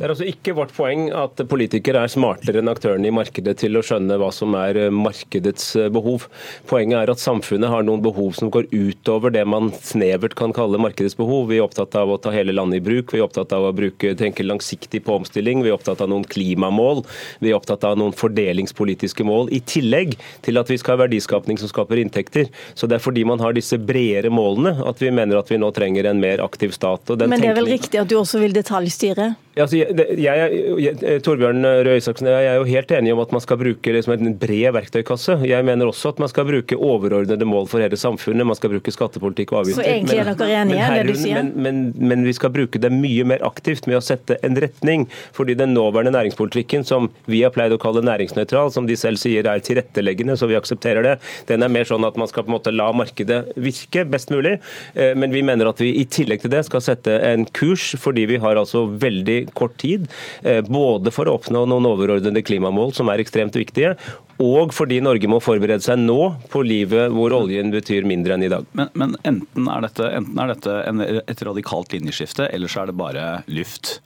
Det 0.00 0.06
er 0.06 0.12
altså 0.14 0.28
ikke 0.30 0.54
vårt 0.56 0.70
poeng 0.72 1.10
at 1.12 1.42
politikere 1.44 2.00
er 2.06 2.08
smartere 2.08 2.62
enn 2.62 2.70
aktørene 2.72 3.10
i 3.10 3.12
markedet 3.12 3.52
til 3.60 3.76
å 3.76 3.82
skjønne 3.84 4.16
hva 4.16 4.30
som 4.32 4.54
er 4.56 4.78
eh, 4.86 4.94
markedets 4.96 5.74
eh, 5.76 5.90
behov. 5.92 6.22
Poenget 6.70 7.02
er 7.02 7.12
at 7.12 7.20
samfunnet 7.20 7.68
har 7.68 7.84
noen 7.84 8.00
behov 8.00 8.30
som 8.38 8.48
går 8.48 8.70
utover 8.72 9.34
det 9.34 9.42
man 9.44 9.68
snevert 9.76 10.38
kan 10.38 10.54
kalle 10.56 10.80
markedets 10.80 11.18
behov. 11.18 11.50
Vi 11.50 11.58
er 11.58 11.66
opptatt 11.66 11.98
av 12.00 12.08
å 12.08 12.16
ta 12.16 12.32
hele 12.32 12.54
landet 12.56 12.80
i 12.80 12.84
bruk, 12.86 13.12
vi 13.12 13.20
er 13.20 13.26
opptatt 13.26 13.52
av 13.52 13.66
å 13.68 13.74
bruke, 13.76 14.14
tenke 14.16 14.46
langsiktig 14.46 15.02
på 15.04 15.18
omstilling, 15.20 15.60
vi 15.66 15.68
er 15.68 15.76
opptatt 15.76 16.00
av 16.00 16.08
noen 16.14 16.24
klimamål, 16.24 17.04
vi 17.44 17.52
er 17.52 17.60
opptatt 17.60 17.84
av 17.84 18.00
noen 18.00 18.16
fordelingspolitiske 18.16 19.28
mål, 19.28 19.52
i 19.52 19.60
tillegg 19.60 20.16
til 20.48 20.62
at 20.62 20.72
vi 20.72 20.80
skal 20.80 20.96
ha 20.96 21.02
verdiskapning 21.02 21.60
som 21.60 21.68
skaper 21.68 22.00
inntekter. 22.00 22.48
Så 22.72 22.88
Det 22.88 22.96
er 22.96 23.04
fordi 23.04 23.28
man 23.28 23.44
har 23.44 23.52
disse 23.52 23.76
bredere 23.76 24.32
målene 24.32 24.78
at 24.80 25.04
vi 25.04 25.12
mener 25.12 25.44
at 25.44 25.52
vi 25.52 25.60
nå 25.60 25.68
trenger 25.76 26.08
en 26.08 26.24
mer 26.24 26.40
aktiv 26.40 26.72
stat. 26.72 27.18
Men 27.20 27.36
det 27.36 27.52
er 27.52 27.60
vel 27.60 27.72
riktig 27.76 28.00
at 28.00 28.08
du 28.08 28.16
også 28.24 28.40
vil 28.40 28.56
detaljstyre? 28.56 29.34
Altså, 29.64 29.80
jeg, 29.80 30.60
jeg, 30.80 31.20
Torbjørn 31.24 31.64
Røe 31.86 31.98
Isaksen 32.00 32.28
jeg 32.30 32.48
er 32.50 32.58
jo 32.58 32.66
helt 32.68 32.92
enig 32.96 33.12
om 33.14 33.22
at 33.22 33.32
man 33.34 33.42
skal 33.44 33.58
bruke 33.60 33.94
liksom 33.94 34.14
en 34.16 34.36
bred 34.40 34.74
verktøykasse. 34.76 35.38
Jeg 35.48 35.66
mener 35.66 35.90
også 35.90 36.14
at 36.14 36.22
man 36.22 36.30
skal 36.32 36.46
bruke 36.48 36.76
overordnede 36.76 37.48
mål 37.48 37.68
for 37.70 37.82
hele 37.82 37.98
samfunnet. 38.00 38.46
Man 38.46 38.58
skal 38.58 38.72
bruke 38.74 38.94
skattepolitikk 38.94 39.54
og 39.54 39.62
avgifter. 39.62 39.84
Så 39.84 39.94
egentlig 39.94 40.20
er 40.20 40.30
dere 40.30 40.60
enige 40.62 40.86
i 40.86 40.98
det 40.98 41.14
du 41.14 41.20
sier? 41.20 41.40
Men, 41.40 41.52
men, 41.64 42.08
men, 42.12 42.26
vi 42.26 42.34
skal 42.36 42.52
bruke 42.54 42.80
det 42.82 42.92
mye 42.94 43.26
mer 43.28 43.44
aktivt 43.46 43.88
med 43.90 43.98
å 43.98 44.04
sette 44.04 44.38
en 44.46 44.58
retning. 44.60 45.06
Fordi 45.36 45.56
den 45.58 45.74
nåværende 45.76 46.14
næringspolitikken, 46.16 46.86
som 46.88 47.10
vi 47.30 47.42
har 47.44 47.54
pleid 47.54 47.74
å 47.74 47.80
kalle 47.80 48.04
næringsnøytral, 48.06 48.72
som 48.74 48.88
de 48.88 48.98
selv 48.98 49.20
sier 49.20 49.48
er 49.48 49.64
tilretteleggende, 49.64 50.36
så 50.38 50.48
vi 50.50 50.58
aksepterer 50.58 51.06
det, 51.06 51.16
den 51.50 51.64
er 51.66 51.72
mer 51.72 51.88
sånn 51.88 52.06
at 52.06 52.18
man 52.20 52.30
skal 52.30 52.46
på 52.46 52.52
en 52.52 52.58
måte 52.58 52.74
la 52.74 52.90
markedet 52.96 53.42
virke 53.60 54.04
best 54.10 54.32
mulig. 54.34 54.58
Eh, 54.94 55.12
men 55.18 55.34
vi 55.34 55.44
mener 55.46 55.70
at 55.70 55.80
vi 55.82 55.92
i 56.00 56.06
tillegg 56.08 56.44
til 56.44 56.52
det 56.52 56.64
skal 56.68 56.84
sette 56.84 57.16
en 57.26 57.46
kurs, 57.56 57.92
fordi 58.00 58.26
vi 58.30 58.40
har 58.42 58.60
altså 58.60 58.86
veldig 59.00 59.40
kort 59.56 59.76
tid. 59.80 60.08
Eh, 60.42 60.60
både 60.66 61.12
for 61.14 61.28
å 61.28 61.36
oppnå 61.38 61.64
noen 61.68 61.88
overordnede 61.90 62.44
klimamål 62.46 62.94
som 62.96 63.10
er 63.12 63.22
ekstremt 63.22 63.56
viktige, 63.58 63.96
og 64.40 64.72
fordi 64.72 65.02
Norge 65.04 65.28
må 65.28 65.40
forberede 65.44 65.84
seg 65.84 66.00
nå 66.00 66.18
på 66.52 66.62
livet 66.64 67.12
hvor 67.12 67.34
oljen 67.36 67.72
betyr 67.74 68.08
mindre 68.08 68.36
enn 68.36 68.46
i 68.46 68.52
dag. 68.52 68.64
Men, 68.78 68.88
men 68.96 69.16
enten 69.28 69.68
er 69.68 69.84
dette, 69.84 70.08
enten 70.16 70.40
er 70.40 70.54
dette 70.54 70.76
en, 70.88 71.04
et 71.20 71.44
radikalt 71.44 71.92
linjeskifte, 71.92 72.48
eller 72.48 72.72
så 72.72 72.84
er 72.84 72.90
det 72.90 72.98
bare 73.00 73.26
luft. 73.52 73.98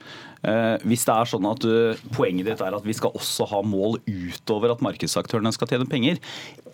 Eh, 0.45 0.75
hvis 0.85 1.05
det 1.07 1.15
er 1.15 1.29
sånn 1.29 1.47
at 1.49 1.63
du, 1.63 1.73
Poenget 2.15 2.49
ditt 2.49 2.61
er 2.61 2.75
at 2.77 2.85
vi 2.85 2.95
skal 2.95 3.15
også 3.17 3.47
ha 3.49 3.63
mål 3.65 3.99
utover 4.05 4.75
at 4.75 4.83
markedsaktørene 4.85 5.53
skal 5.55 5.71
tjene 5.71 5.89
penger. 5.89 6.21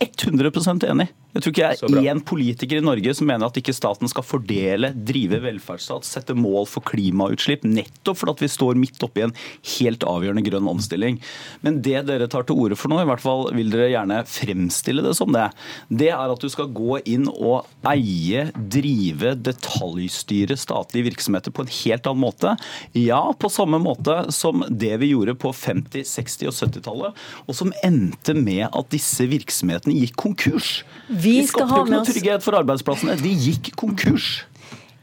100% 0.02 0.86
enig. 0.90 1.12
Jeg 1.32 1.44
tror 1.44 1.54
ikke 1.54 1.68
jeg 1.70 2.02
er 2.02 2.08
én 2.12 2.22
politiker 2.28 2.80
i 2.82 2.84
Norge 2.84 3.14
som 3.16 3.28
mener 3.30 3.48
at 3.48 3.58
ikke 3.60 3.76
staten 3.76 4.10
skal 4.12 4.26
fordele, 4.26 4.90
drive 5.08 5.40
velferdsstat, 5.46 6.08
sette 6.08 6.36
mål 6.36 6.66
for 6.68 6.84
klimautslipp, 6.90 7.64
nettopp 7.64 8.20
fordi 8.20 8.44
vi 8.44 8.50
står 8.52 8.80
midt 8.80 9.06
oppi 9.06 9.24
en 9.24 9.36
helt 9.78 10.04
avgjørende 10.08 10.44
grønn 10.44 10.68
omstilling. 10.74 11.22
Men 11.64 11.80
det 11.86 12.02
dere 12.10 12.28
tar 12.32 12.48
til 12.48 12.60
orde 12.60 12.76
for 12.80 12.92
nå, 12.92 13.00
i 13.00 13.08
hvert 13.08 13.24
fall 13.24 13.48
vil 13.56 13.72
dere 13.72 13.92
gjerne 13.94 14.20
fremstille 14.28 15.06
det 15.06 15.14
som 15.16 15.32
det, 15.32 15.48
det 15.88 16.10
er 16.12 16.34
at 16.34 16.44
du 16.44 16.50
skal 16.52 16.72
gå 16.76 17.00
inn 17.06 17.30
og 17.32 17.70
eie, 17.88 18.50
drive, 18.58 19.36
detaljstyre 19.46 20.58
statlige 20.60 21.12
virksomheter 21.12 21.56
på 21.56 21.64
en 21.64 21.74
helt 21.78 22.12
annen 22.12 22.26
måte. 22.26 22.56
Ja, 22.98 23.22
på 23.32 23.48
samme 23.54 23.61
måte 23.70 24.18
som 24.34 24.64
det 24.70 24.94
vi 25.02 25.12
gjorde 25.14 25.36
på 25.40 25.52
50-, 25.56 26.06
60- 26.08 26.50
og 26.50 26.56
70-tallet, 26.58 27.26
og 27.48 27.58
som 27.58 27.74
endte 27.86 28.36
med 28.38 28.68
at 28.70 28.92
disse 28.94 29.28
virksomhetene 29.30 29.98
gikk 30.02 30.18
konkurs. 30.20 30.82
Vi 31.10 31.42
de 31.42 31.50
skapte 31.50 31.76
jo 31.76 31.86
ikke 31.86 31.98
noe 31.98 32.08
trygghet 32.08 32.46
for 32.46 32.60
arbeidsplassene. 32.62 33.20
De 33.22 33.36
gikk 33.36 33.74
konkurs. 33.80 34.42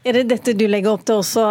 Er 0.07 0.15
det 0.15 0.29
dette 0.31 0.53
du 0.55 0.63
legger 0.69 0.93
opp 0.93 1.01
til 1.07 1.19
også, 1.19 1.43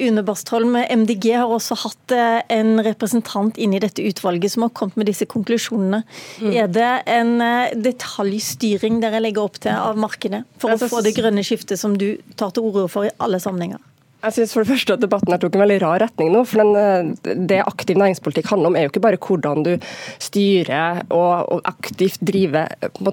Une 0.00 0.22
Bastholm? 0.24 0.78
MDG 0.80 1.34
har 1.36 1.50
også 1.52 1.76
hatt 1.82 2.14
eh, 2.16 2.38
en 2.56 2.80
representant 2.82 3.58
inn 3.60 3.74
i 3.76 3.82
dette 3.82 4.00
utvalget 4.00 4.54
som 4.54 4.64
har 4.64 4.72
kommet 4.76 4.96
med 4.96 5.10
disse 5.10 5.28
konklusjonene. 5.28 6.00
Mm. 6.40 6.54
Er 6.62 6.72
det 6.72 6.88
en 7.12 7.34
eh, 7.44 7.76
detaljstyring 7.76 9.02
dere 9.04 9.20
legger 9.20 9.44
opp 9.44 9.60
til 9.60 9.76
av 9.76 10.00
markedet 10.00 10.46
for 10.62 10.72
å 10.72 10.90
få 10.90 11.04
det 11.04 11.12
grønne 11.18 11.44
skiftet 11.44 11.80
som 11.80 11.98
du 12.00 12.14
tar 12.40 12.56
til 12.56 12.70
orde 12.70 12.88
for 12.88 13.10
i 13.10 13.14
alle 13.20 13.42
sammenhenger? 13.42 13.84
Jeg 14.20 14.36
synes 14.36 14.52
for 14.52 14.60
det 14.64 14.68
første 14.74 14.96
at 14.96 15.00
Debatten 15.00 15.32
her 15.32 15.40
tok 15.40 15.54
en 15.56 15.62
veldig 15.62 15.78
rar 15.80 16.02
retning 16.02 16.28
nå. 16.34 16.42
for 16.44 16.60
den, 16.60 16.76
eh, 16.76 17.36
Det 17.48 17.60
aktiv 17.64 17.96
næringspolitikk 17.96 18.50
handler 18.52 18.68
om, 18.68 18.76
er 18.76 18.82
jo 18.84 18.90
ikke 18.92 19.06
bare 19.06 19.16
hvordan 19.16 19.62
du 19.64 19.78
styrer 20.18 21.02
og, 21.08 21.48
og 21.48 21.60
aktivt 21.64 22.20
driver 22.20 22.68
eh, 22.82 22.88
på 22.88 23.12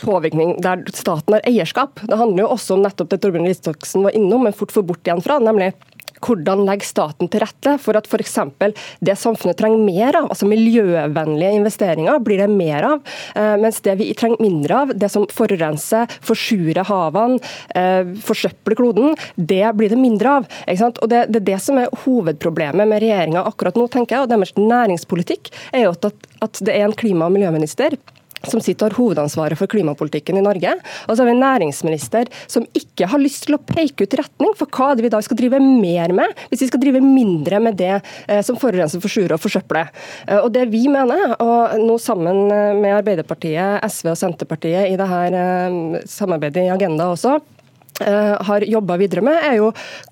påvirkning 0.00 0.56
der 0.62 0.84
staten 0.94 1.36
har 1.36 1.44
eierskap. 1.44 2.00
Det 2.00 2.16
handler 2.16 2.44
jo 2.44 2.52
også 2.56 2.74
om 2.74 2.84
nettopp 2.86 3.10
det 3.10 3.20
Torbjørn 3.20 3.48
Listoksen 3.50 4.02
var 4.02 4.16
innom, 4.16 4.44
men 4.44 4.56
fort 4.56 4.72
får 4.72 4.86
bort 4.88 5.04
igjen 5.04 5.20
fra, 5.22 5.38
nemlig 5.38 5.74
hvordan 6.24 6.64
legger 6.66 6.88
staten 6.88 7.30
til 7.30 7.42
rette 7.42 7.76
for 7.82 7.98
at 7.98 8.08
f.eks. 8.08 8.36
det 9.00 9.16
samfunnet 9.18 9.58
trenger 9.58 9.82
mer 9.84 10.18
av, 10.20 10.28
altså 10.32 10.48
miljøvennlige 10.50 11.56
investeringer, 11.60 12.20
blir 12.24 12.42
det 12.42 12.50
mer 12.52 12.88
av. 12.92 13.14
Eh, 13.34 13.56
mens 13.60 13.80
det 13.84 13.96
vi 14.00 14.10
trenger 14.18 14.42
mindre 14.44 14.82
av, 14.84 14.94
det 14.94 15.10
som 15.12 15.26
forurenser, 15.32 16.10
forsurer 16.24 16.84
havene, 16.90 17.40
eh, 17.74 18.14
forsøpler 18.26 18.78
kloden, 18.78 19.16
det 19.36 19.64
blir 19.78 19.92
det 19.92 20.00
mindre 20.00 20.38
av. 20.40 20.48
Og 20.90 21.08
det, 21.10 21.26
det, 21.32 21.42
er 21.42 21.48
det 21.52 21.60
som 21.64 21.80
er 21.80 21.92
hovedproblemet 22.04 22.88
med 22.88 23.02
regjeringa 23.02 23.44
akkurat 23.48 23.78
nå, 23.78 23.88
tenker 23.92 24.16
jeg. 24.16 24.26
Og 24.26 24.32
deres 24.32 24.56
næringspolitikk 24.58 25.52
er 25.72 25.86
jo 25.86 25.94
at, 25.96 26.10
at 26.44 26.64
det 26.64 26.76
er 26.76 26.88
en 26.88 26.96
klima- 26.96 27.28
og 27.30 27.36
miljøminister 27.36 27.96
som 28.48 28.60
sitter 28.62 28.86
og 28.86 28.90
har 28.90 28.98
hovedansvaret 29.00 29.58
for 29.58 29.70
klimapolitikken 29.70 30.38
i 30.40 30.44
Norge. 30.44 30.72
Og 31.06 31.12
så 31.12 31.22
har 31.22 31.28
vi 31.28 31.34
en 31.36 31.44
næringsminister 31.44 32.30
som 32.50 32.66
ikke 32.76 33.08
har 33.10 33.22
lyst 33.22 33.46
til 33.46 33.56
å 33.56 33.62
peke 33.62 34.06
ut 34.06 34.18
retning 34.20 34.54
for 34.58 34.70
hva 34.72 34.94
det 34.96 35.04
vi 35.04 35.12
da 35.12 35.20
skal 35.24 35.38
drive 35.40 35.60
mer 35.60 36.14
med, 36.16 36.34
hvis 36.48 36.64
vi 36.64 36.70
skal 36.70 36.82
drive 36.82 37.02
mindre 37.04 37.60
med 37.62 37.78
det 37.80 37.94
eh, 37.98 38.40
som 38.46 38.58
forurenser, 38.60 39.02
forsurer 39.02 39.36
og 39.36 39.42
forsøpler. 39.42 39.92
Eh, 40.26 40.40
og 40.40 40.50
det 40.54 40.66
vi 40.72 40.86
mener, 40.92 41.36
og 41.42 41.76
nå 41.80 41.98
sammen 42.00 42.46
eh, 42.48 42.74
med 42.78 42.96
Arbeiderpartiet, 43.00 43.84
SV 43.84 44.12
og 44.14 44.20
Senterpartiet 44.20 44.90
i 44.90 44.98
det 44.98 45.08
her 45.10 45.36
samarbeidet 46.08 46.64
i 46.66 46.72
Agenda 46.72 47.10
også, 47.12 47.38
har 48.00 48.64
jobba 48.64 48.94
videre 48.96 49.20
med, 49.20 49.36
er 49.44 49.58
jo 49.58 49.66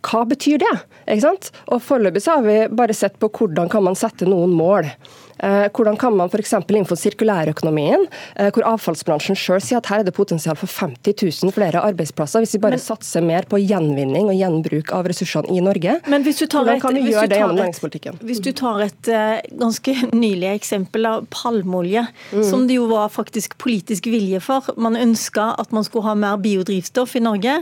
hva 0.05 0.19
betyr 0.29 0.61
det? 0.61 0.75
Ikke 1.07 1.23
sant? 1.23 1.49
Og 1.73 1.81
Foreløpig 1.81 2.21
har 2.29 2.43
vi 2.45 2.57
bare 2.69 2.97
sett 2.97 3.17
på 3.17 3.31
hvordan 3.33 3.71
kan 3.73 3.87
man 3.87 3.97
sette 3.97 4.29
noen 4.29 4.53
mål. 4.53 4.91
Eh, 5.39 5.69
hvordan 5.75 5.97
kan 5.99 6.17
man 6.17 6.31
f.eks. 6.31 6.53
innenfor 6.59 6.99
sirkulærøkonomien, 6.99 8.07
eh, 8.37 8.51
hvor 8.55 8.67
avfallsbransjen 8.73 9.39
selv 9.39 9.63
sier 9.63 9.79
at 9.79 9.91
her 9.93 10.03
er 10.03 10.09
det 10.09 10.15
potensial 10.17 10.57
for 10.59 10.71
50 10.71 11.15
000 11.45 11.55
flere 11.55 11.83
arbeidsplasser, 11.85 12.43
hvis 12.43 12.57
vi 12.57 12.63
bare 12.65 12.79
men, 12.79 12.83
satser 12.83 13.25
mer 13.25 13.47
på 13.49 13.61
gjenvinning 13.63 14.31
og 14.33 14.39
gjenbruk 14.39 14.93
av 14.97 15.07
ressursene 15.11 15.55
i 15.55 15.63
Norge. 15.65 15.99
Men 16.11 16.27
hvis 16.27 16.43
du 16.43 16.47
tar 16.47 16.67
hvordan 16.67 16.83
kan 16.83 16.99
vi 16.99 17.13
gjøre 17.13 17.31
det 17.31 17.39
gjennom 17.41 17.61
næringspolitikken? 17.63 18.19
Hvis 18.27 18.43
du 18.43 18.51
tar 18.57 18.83
et 18.89 19.11
uh, 19.13 19.39
ganske 19.61 19.95
nylig 20.11 20.51
eksempel 20.57 21.07
av 21.09 21.29
palmeolje, 21.35 22.05
mm. 22.33 22.43
som 22.51 22.67
det 22.69 22.79
jo 22.79 22.89
var 22.91 23.13
faktisk 23.15 23.59
politisk 23.63 24.09
vilje 24.11 24.41
for. 24.43 24.67
Man 24.81 24.99
ønska 24.99 25.53
at 25.61 25.75
man 25.75 25.87
skulle 25.87 26.09
ha 26.09 26.17
mer 26.19 26.41
biodrivstoff 26.43 27.15
i 27.19 27.23
Norge. 27.23 27.61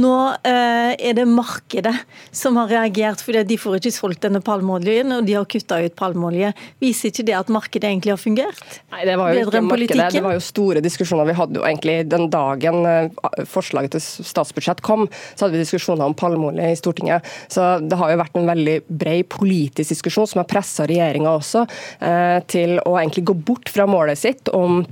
Nå 0.00 0.14
uh, 0.32 0.92
er 0.94 1.18
det 1.18 1.28
markedet 1.28 1.94
som 2.32 2.56
har 2.60 2.70
reagert, 2.72 3.22
fordi 3.24 3.44
de 3.52 3.60
får 3.60 3.80
ikke 3.80 3.94
solgt 3.94 4.24
denne 4.24 4.42
palmeoljen, 4.44 5.12
og 5.18 5.28
de 5.28 5.36
har 5.36 5.48
kutta 5.50 5.82
ut 5.84 5.96
palmeolje. 5.98 6.54
Viser 6.80 7.09
ikke 7.10 7.26
det 7.28 7.36
at 7.38 7.52
markedet 7.52 7.90
egentlig 7.90 8.14
har 8.14 8.20
fungert? 8.20 8.78
Nei, 8.94 9.02
det 9.08 9.16
var 9.20 9.34
jo 9.34 9.44
ikke 9.44 9.62
markedet. 9.66 10.08
Det 10.14 10.24
var 10.24 10.36
jo 10.36 10.42
store 10.44 10.82
diskusjoner. 10.84 11.28
Vi 11.28 11.36
hadde 11.38 11.60
jo 11.60 11.66
egentlig 11.66 11.96
den 12.10 12.28
dagen 12.32 12.86
eh, 12.88 13.44
forslaget 13.50 13.96
til 13.96 14.04
statsbudsjett 14.30 14.82
kom, 14.86 15.06
så 15.34 15.46
hadde 15.46 15.58
vi 15.58 15.64
diskusjoner 15.64 16.06
om 16.06 16.16
palmeolje 16.16 16.70
i 16.70 16.78
Stortinget. 16.78 17.28
Så 17.52 17.66
det 17.84 17.98
har 18.00 18.12
jo 18.12 18.20
vært 18.22 18.40
en 18.40 18.50
veldig 18.50 18.78
bred 18.88 19.28
politisk 19.32 19.94
diskusjon 19.94 20.28
som 20.30 20.42
har 20.42 20.50
pressa 20.50 20.86
regjeringa 20.88 21.36
også 21.36 21.66
eh, 21.66 22.38
til 22.50 22.78
å 22.84 22.96
egentlig 23.00 23.26
gå 23.30 23.36
bort 23.50 23.72
fra 23.72 23.88
målet 23.90 24.20
sitt 24.20 24.50
om 24.56 24.82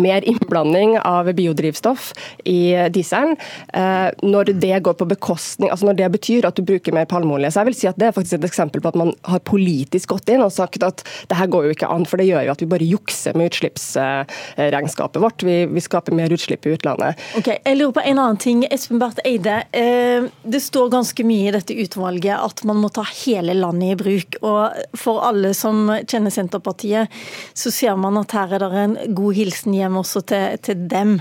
mer 0.00 0.24
innblanding 0.28 0.98
av 1.00 1.30
biodrivstoff 1.36 2.12
i 2.44 2.74
dieselen, 2.94 3.36
eh, 3.72 4.10
når 4.22 4.52
det 4.60 4.82
går 4.84 4.96
på 4.98 5.08
bekostning, 5.08 5.70
altså 5.70 5.88
når 5.88 5.98
det 6.00 6.10
betyr 6.16 6.48
at 6.48 6.56
du 6.58 6.64
bruker 6.66 6.94
mer 6.94 7.08
palmeolje. 7.10 7.52
Så 7.52 7.62
jeg 7.62 7.70
vil 7.70 7.78
si 7.78 7.90
at 7.90 7.98
Det 8.04 8.08
er 8.08 8.12
faktisk 8.16 8.40
et 8.40 8.48
eksempel 8.48 8.82
på 8.82 8.90
at 8.90 8.96
man 8.98 9.12
har 9.24 9.40
politisk 9.46 10.10
gått 10.10 10.28
inn 10.28 10.42
og 10.42 10.52
sagt 10.52 10.82
at 10.82 11.04
det 11.30 11.36
her 11.38 11.46
går 11.46 11.68
jo 11.68 11.74
ikke 11.76 11.88
an, 11.88 12.04
for 12.04 12.20
det 12.20 12.26
gjør 12.26 12.44
jo 12.48 12.54
at 12.54 12.62
vi 12.64 12.68
bare 12.68 12.88
jukser 12.88 13.36
med 13.38 13.52
utslippsregnskapet 13.52 15.22
vårt. 15.22 15.44
Vi, 15.46 15.54
vi 15.70 15.80
skaper 15.84 16.12
mer 16.12 16.34
utslipp 16.34 16.66
i 16.66 16.74
utlandet. 16.74 17.20
Ok, 17.38 17.52
Jeg 17.54 17.78
lurer 17.78 17.94
på 17.94 18.04
en 18.04 18.18
annen 18.18 18.40
ting. 18.40 18.64
Espen 18.74 18.98
Barth 19.00 19.22
Eide, 19.24 19.62
eh, 19.72 20.26
det 20.42 20.60
står 20.60 20.90
ganske 20.90 21.24
mye 21.24 21.48
i 21.48 21.54
dette 21.54 21.76
utvalget 21.84 22.34
at 22.34 22.64
man 22.66 22.82
må 22.82 22.90
ta 22.92 23.06
hele 23.24 23.54
landet 23.54 23.94
i 23.94 24.00
bruk. 24.02 24.38
og 24.42 24.98
For 24.98 25.22
alle 25.24 25.54
som 25.54 25.86
kjenner 26.02 26.34
Senterpartiet, 26.34 27.08
så 27.54 27.72
ser 27.72 27.96
man 28.00 28.18
at 28.20 28.34
her 28.34 28.56
er 28.58 28.66
det 28.66 28.84
en 28.84 28.98
god 29.14 29.38
hilsen 29.38 29.76
hjem 29.76 29.83
hjem 29.84 30.00
også 30.00 30.24
til, 30.30 30.56
til 30.64 30.86
dem. 30.90 31.18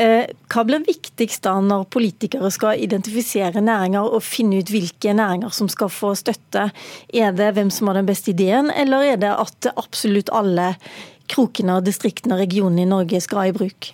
Eh, 0.00 0.26
hva 0.50 0.64
blir 0.66 0.84
viktigst 0.86 1.44
da 1.46 1.54
når 1.64 1.86
politikere 1.94 2.50
skal 2.54 2.82
identifisere 2.82 3.62
næringer 3.64 4.08
og 4.08 4.24
finne 4.26 4.62
ut 4.62 4.72
hvilke 4.72 5.14
næringer 5.16 5.54
som 5.54 5.70
skal 5.72 5.92
få 5.92 6.14
støtte? 6.18 6.68
Er 7.14 7.36
det 7.36 7.52
hvem 7.56 7.70
som 7.74 7.90
har 7.90 8.00
den 8.00 8.08
beste 8.08 8.32
ideen, 8.34 8.72
eller 8.74 9.14
er 9.14 9.22
det 9.22 9.32
at 9.34 9.70
absolutt 9.76 10.32
alle 10.34 10.74
krokene, 11.28 11.80
distriktene 11.84 12.36
og 12.36 12.44
regionene 12.46 12.84
i 12.86 12.90
Norge 12.90 13.22
skal 13.24 13.44
ha 13.44 13.48
i 13.50 13.56
bruk? 13.56 13.92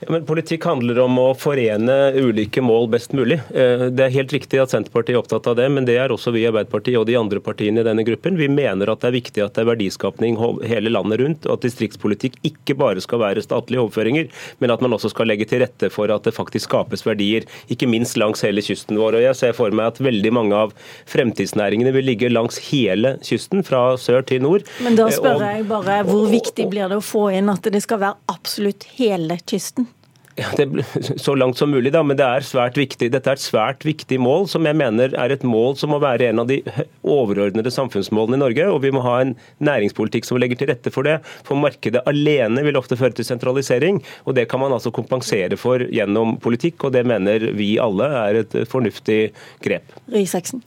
Ja, 0.00 0.06
men 0.14 0.24
Politikk 0.24 0.64
handler 0.64 1.02
om 1.02 1.18
å 1.20 1.26
forene 1.36 1.94
ulike 2.16 2.62
mål 2.64 2.86
best 2.94 3.12
mulig. 3.12 3.36
Eh, 3.52 3.82
det 3.92 4.06
er 4.06 4.14
helt 4.14 4.32
riktig 4.32 4.56
at 4.62 4.72
Senterpartiet 4.72 5.12
er 5.12 5.20
opptatt 5.20 5.50
av 5.50 5.58
det, 5.58 5.66
men 5.68 5.84
det 5.84 5.98
er 6.00 6.14
også 6.14 6.32
vi 6.32 6.40
i 6.40 6.46
Arbeiderpartiet 6.48 6.96
og 6.96 7.04
de 7.10 7.18
andre 7.20 7.42
partiene 7.44 7.82
i 7.82 7.84
denne 7.84 8.04
gruppen. 8.08 8.38
Vi 8.40 8.48
mener 8.48 8.88
at 8.88 9.02
det 9.02 9.10
er 9.10 9.16
viktig 9.18 9.44
at 9.44 9.58
det 9.58 9.64
er 9.64 9.68
verdiskapning 9.68 10.38
hele 10.70 10.92
landet 10.94 11.20
rundt, 11.20 11.44
og 11.44 11.58
at 11.58 11.66
distriktspolitikk 11.66 12.38
ikke 12.48 12.78
bare 12.80 13.04
skal 13.04 13.20
være 13.20 13.44
statlige 13.44 13.82
overføringer, 13.84 14.30
men 14.64 14.72
at 14.72 14.80
man 14.80 14.96
også 14.96 15.12
skal 15.12 15.28
legge 15.28 15.48
til 15.50 15.60
rette 15.66 15.92
for 15.92 16.08
at 16.16 16.24
det 16.24 16.32
faktisk 16.36 16.70
skapes 16.70 17.04
verdier, 17.04 17.44
ikke 17.68 17.90
minst 17.90 18.16
langs 18.20 18.40
hele 18.46 18.64
kysten 18.64 18.96
vår. 18.96 19.20
Og 19.20 19.26
Jeg 19.28 19.36
ser 19.36 19.56
for 19.58 19.68
meg 19.68 19.92
at 19.92 20.00
veldig 20.00 20.32
mange 20.32 20.64
av 20.64 20.72
fremtidsnæringene 21.12 21.92
vil 21.92 22.08
ligge 22.08 22.32
langs 22.32 22.56
hele 22.70 23.18
kysten, 23.20 23.60
fra 23.68 23.98
sør 24.00 24.24
til 24.24 24.40
nord. 24.40 24.64
Men 24.80 24.96
da 24.96 25.10
spør 25.12 25.44
jeg 25.44 25.68
bare, 25.68 26.00
hvor 26.08 26.24
viktig 26.32 26.70
blir 26.72 26.88
det 26.88 27.02
å 27.02 27.04
få 27.04 27.28
inn 27.36 27.52
at 27.52 27.68
det 27.68 27.84
skal 27.84 28.00
være 28.00 28.32
absolutt 28.32 28.88
hele 28.96 29.36
kysten? 29.44 29.89
Det, 30.56 30.66
så 31.24 31.34
langt 31.34 31.58
som 31.58 31.70
mulig, 31.70 31.92
da, 31.94 32.02
men 32.06 32.18
det 32.18 32.26
er 32.26 32.46
svært 32.46 32.78
viktig. 32.78 33.10
dette 33.12 33.30
er 33.30 33.38
et 33.38 33.42
svært 33.42 33.84
viktig 33.86 34.20
mål, 34.22 34.46
som 34.50 34.66
jeg 34.66 34.78
mener 34.78 35.14
er 35.18 35.34
et 35.34 35.44
mål 35.46 35.76
som 35.80 35.92
må 35.94 36.00
være 36.02 36.30
en 36.30 36.42
av 36.42 36.50
de 36.50 36.60
overordnede 37.06 37.72
samfunnsmålene 37.74 38.38
i 38.38 38.42
Norge. 38.44 38.68
og 38.70 38.82
Vi 38.84 38.92
må 38.94 39.02
ha 39.04 39.20
en 39.24 39.34
næringspolitikk 39.62 40.28
som 40.28 40.40
legger 40.40 40.60
til 40.60 40.70
rette 40.72 40.92
for 40.94 41.06
det. 41.06 41.18
For 41.46 41.58
markedet 41.60 42.02
alene 42.10 42.64
vil 42.66 42.78
ofte 42.80 42.98
føre 43.00 43.16
til 43.16 43.28
sentralisering, 43.28 44.00
og 44.24 44.36
det 44.38 44.48
kan 44.50 44.62
man 44.62 44.74
altså 44.76 44.92
kompensere 44.94 45.58
for 45.60 45.84
gjennom 45.86 46.36
politikk. 46.42 46.84
og 46.84 46.94
Det 46.96 47.04
mener 47.06 47.50
vi 47.56 47.72
alle 47.82 48.08
er 48.22 48.42
et 48.44 48.56
fornuftig 48.70 49.20
grep. 49.64 49.94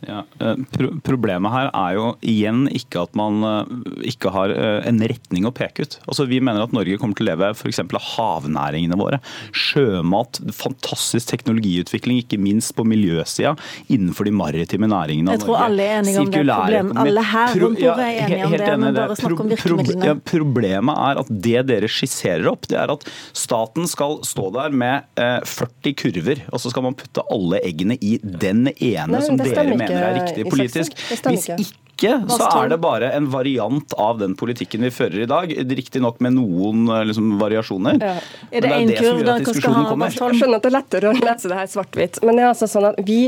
Ja, 0.07 0.23
eh, 0.39 0.59
problemet 1.05 1.53
her 1.53 1.71
er 1.73 1.97
jo 1.97 2.07
igjen 2.21 2.65
ikke 2.73 3.05
at 3.07 3.15
man 3.17 3.43
eh, 3.47 3.73
ikke 4.13 4.33
har 4.33 4.53
eh, 4.53 4.81
en 4.89 5.01
retning 5.01 5.47
å 5.47 5.53
peke 5.55 5.85
ut. 5.85 5.99
Altså, 6.07 6.27
Vi 6.29 6.41
mener 6.43 6.63
at 6.63 6.75
Norge 6.75 6.97
kommer 7.01 7.17
til 7.17 7.27
å 7.27 7.33
leve 7.33 7.51
f.eks. 7.53 7.81
av 7.83 8.07
havnæringene 8.13 8.97
våre 8.99 9.19
sjømat, 9.63 10.39
fantastisk 10.55 11.31
teknologiutvikling, 11.31 12.21
ikke 12.23 12.39
minst 12.41 12.73
på 12.77 12.85
miljøsida 12.87 13.53
innenfor 13.91 14.27
de 14.27 14.33
maritime 14.35 14.89
næringene. 14.91 15.37
Jeg 15.37 15.43
tror 15.45 15.61
alle 15.65 15.87
er 15.87 16.01
enige 16.01 16.23
om 16.23 16.31
det 16.33 16.43
problemet. 16.47 17.01
Alle 17.03 17.25
her 17.31 17.55
rundt 17.63 17.81
bordet 17.81 18.07
er 18.07 18.19
enige 18.25 18.45
om 18.45 18.57
det. 18.57 18.71
Men 18.83 18.97
bare 18.97 19.19
snakk 19.19 19.43
om 19.43 19.53
virkemidlene. 19.53 20.09
Ja, 20.11 20.17
problemet 20.33 21.03
er 21.07 21.23
at 21.23 21.31
det 21.47 21.65
dere 21.69 21.91
skisserer 21.91 22.49
opp, 22.51 22.67
det 22.71 22.79
er 22.79 22.93
at 22.93 23.07
staten 23.37 23.89
skal 23.89 24.19
stå 24.27 24.49
der 24.57 24.73
med 24.83 25.07
40 25.17 25.69
eh, 25.91 25.95
kurver, 26.03 26.43
og 26.51 26.63
så 26.63 26.73
skal 26.73 26.87
man 26.87 26.97
putte 26.99 27.23
alle 27.33 27.61
eggene 27.63 27.97
i 28.01 28.17
den 28.23 28.67
ene 28.73 29.09
Nei, 29.13 29.23
som 29.25 29.39
dere 29.39 29.65
mener 29.71 29.99
er 29.99 30.19
riktig 30.21 30.47
politisk. 30.49 30.97
Hvis 31.23 31.49
ikke 31.53 31.92
ikke, 32.03 32.37
så 32.37 32.49
er 32.59 32.73
det 32.73 32.79
bare 32.83 33.11
en 33.15 33.29
variant 33.33 33.95
av 33.99 34.19
den 34.21 34.35
politikken 34.39 34.83
vi 34.85 34.91
fører 34.93 35.23
i 35.23 35.29
dag. 35.29 35.53
Riktignok 35.79 36.19
med 36.23 36.35
noen 36.37 36.85
eh, 36.89 37.05
liksom, 37.09 37.37
variasjoner. 37.41 38.01
Ja. 38.01 38.17
Er 38.51 38.65
det 38.67 38.75
én 38.75 38.93
kurv 38.97 39.23
dere 39.23 39.55
skal 39.55 39.79
ha? 39.79 39.95
Jeg 40.03 40.41
skjønner 40.41 40.59
at 40.59 40.67
det 40.67 40.71
er 40.71 40.77
lettere 40.77 41.13
å 41.13 41.17
lese 41.17 41.51
det 41.51 41.63
her 41.63 41.71
svart-hvitt. 41.71 42.21
Men 42.25 42.37
det 42.37 42.45
er 42.45 42.51
altså 42.51 42.69
sånn 42.69 42.91
at 42.91 43.01
vi 43.07 43.25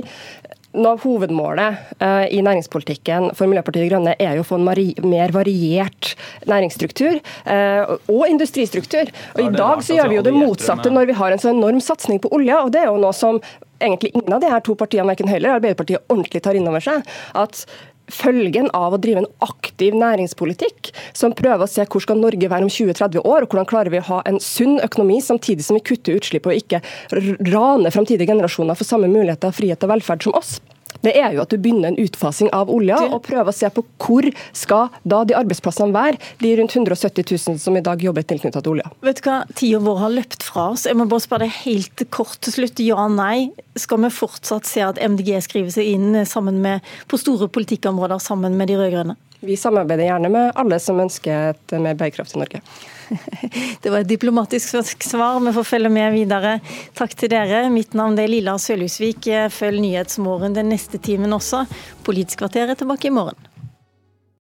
noe 0.76 0.96
av 0.96 1.04
hovedmålet 1.06 1.94
uh, 2.04 2.26
i 2.28 2.42
næringspolitikken 2.44 3.30
for 3.38 3.48
Miljøpartiet 3.48 3.86
De 3.86 3.92
Grønne 3.94 4.16
er 4.20 4.36
jo 4.36 4.44
å 4.44 4.48
få 4.50 4.60
en 4.60 4.68
mer 5.08 5.32
variert 5.36 6.12
næringsstruktur 6.50 7.22
uh, 7.22 7.96
og 8.12 8.26
industristruktur. 8.28 9.12
Og 9.38 9.44
I 9.46 9.52
dag 9.56 9.86
så 9.86 9.96
gjør 9.96 10.12
vi 10.12 10.20
jo 10.20 10.26
det 10.28 10.36
motsatte 10.36 10.92
når 10.92 11.12
vi 11.12 11.20
har 11.22 11.32
en 11.32 11.42
så 11.42 11.54
enorm 11.54 11.80
satsing 11.84 12.20
på 12.24 12.34
olje. 12.36 12.60
og 12.60 12.74
det 12.76 12.84
er 12.84 12.92
jo 12.92 13.00
noe 13.02 13.16
som 13.16 13.40
egentlig 13.80 14.12
ingen 14.16 14.36
av 14.36 14.44
de 14.44 14.52
her 14.52 14.64
to 14.64 14.76
partiene, 14.80 15.08
verken 15.10 15.30
Høyre 15.30 15.42
eller 15.42 15.58
Arbeiderpartiet, 15.58 16.06
ordentlig 16.10 16.44
tar 16.44 16.58
inn 16.58 16.68
over 16.68 16.84
seg. 16.84 17.04
at 17.36 17.66
følgen 18.12 18.70
av 18.76 18.96
å 18.96 19.02
drive 19.02 19.24
en 19.24 19.32
aktiv 19.46 19.96
næringspolitikk 19.98 20.92
som 21.16 21.34
prøver 21.38 21.66
å 21.66 21.70
se 21.70 21.86
hvor 21.90 22.04
skal 22.04 22.20
Norge 22.22 22.50
være 22.52 22.68
om 22.68 22.72
20-30 22.72 23.24
år, 23.24 23.46
og 23.46 23.50
hvordan 23.50 23.70
klarer 23.70 23.94
vi 23.94 24.02
å 24.02 24.08
ha 24.12 24.22
en 24.30 24.40
sunn 24.44 24.78
økonomi 24.84 25.22
samtidig 25.24 25.66
som 25.66 25.80
vi 25.80 25.86
kutter 25.90 26.20
utslipp 26.20 26.50
og 26.50 26.60
ikke 26.60 26.82
raner 27.50 27.94
framtidige 27.94 28.32
generasjoner 28.34 28.78
for 28.78 28.88
samme 28.88 29.10
muligheter, 29.12 29.56
frihet 29.56 29.84
og 29.86 29.96
velferd 29.96 30.28
som 30.28 30.38
oss. 30.38 30.58
Det 31.06 31.14
er 31.20 31.36
jo 31.36 31.44
at 31.44 31.54
du 31.54 31.60
begynner 31.62 31.92
en 31.92 32.00
utfasing 32.02 32.50
av 32.56 32.72
olja, 32.74 32.98
og 33.10 33.22
prøver 33.26 33.52
å 33.52 33.56
se 33.56 33.70
på 33.74 33.84
hvor 34.02 34.28
skal 34.56 34.90
da 35.08 35.24
de 35.28 35.38
arbeidsplassene 35.38 35.96
være, 35.96 36.20
de 36.42 36.54
rundt 36.60 36.76
170 36.76 37.28
000 37.36 37.60
som 37.62 37.78
i 37.78 37.84
dag 37.86 38.02
jobber 38.04 38.26
tilknyttet 38.28 38.66
til 38.66 38.76
olja. 38.76 38.92
Vet 39.06 39.22
du 39.22 39.30
hva, 39.30 39.42
Tida 39.56 39.82
vår 39.86 40.02
har 40.02 40.16
løpt 40.16 40.46
fra 40.48 40.70
oss. 40.74 40.88
Jeg 40.90 40.98
må 40.98 41.08
bare 41.12 41.26
spørre 41.26 41.48
deg 41.48 41.60
helt 41.66 42.06
kort 42.16 42.40
til 42.46 42.58
slutt. 42.58 42.82
Ja, 42.84 43.08
nei. 43.12 43.52
Skal 43.80 44.02
vi 44.06 44.12
fortsatt 44.14 44.68
se 44.70 44.84
at 44.86 45.00
MDG 45.04 45.36
skriver 45.44 45.74
seg 45.74 45.94
inn 45.96 46.22
sammen 46.30 46.62
med, 46.64 46.84
på 47.12 47.20
store 47.20 47.50
politikkområder 47.52 48.22
sammen 48.24 48.58
med 48.60 48.72
de 48.72 48.80
rød-grønne? 48.80 49.18
Vi 49.46 49.58
samarbeider 49.60 50.08
gjerne 50.08 50.32
med 50.34 50.54
alle 50.58 50.80
som 50.82 51.00
ønsker 51.04 51.52
et 51.54 51.76
mer 51.82 51.98
bærekraftig 52.00 52.40
Norge. 52.42 52.64
Det 53.82 53.90
var 53.92 54.00
et 54.02 54.10
diplomatisk 54.10 55.04
svar. 55.04 55.40
Vi 55.46 55.54
får 55.56 55.68
følge 55.72 55.92
med 55.94 56.14
videre. 56.16 56.60
Takk 56.98 57.16
til 57.18 57.32
dere. 57.34 57.66
Mitt 57.74 57.98
navn 57.98 58.18
er 58.20 58.32
Lilla 58.32 58.58
Sølhusvik. 58.62 59.30
Følg 59.54 59.84
Nyhetsmorgen 59.84 60.58
den 60.58 60.72
neste 60.74 61.02
timen 61.02 61.36
også. 61.36 61.66
Politisk 62.06 62.44
kvarter 62.44 62.72
er 62.72 62.80
tilbake 62.80 63.12
i 63.12 63.16
morgen. 63.16 63.55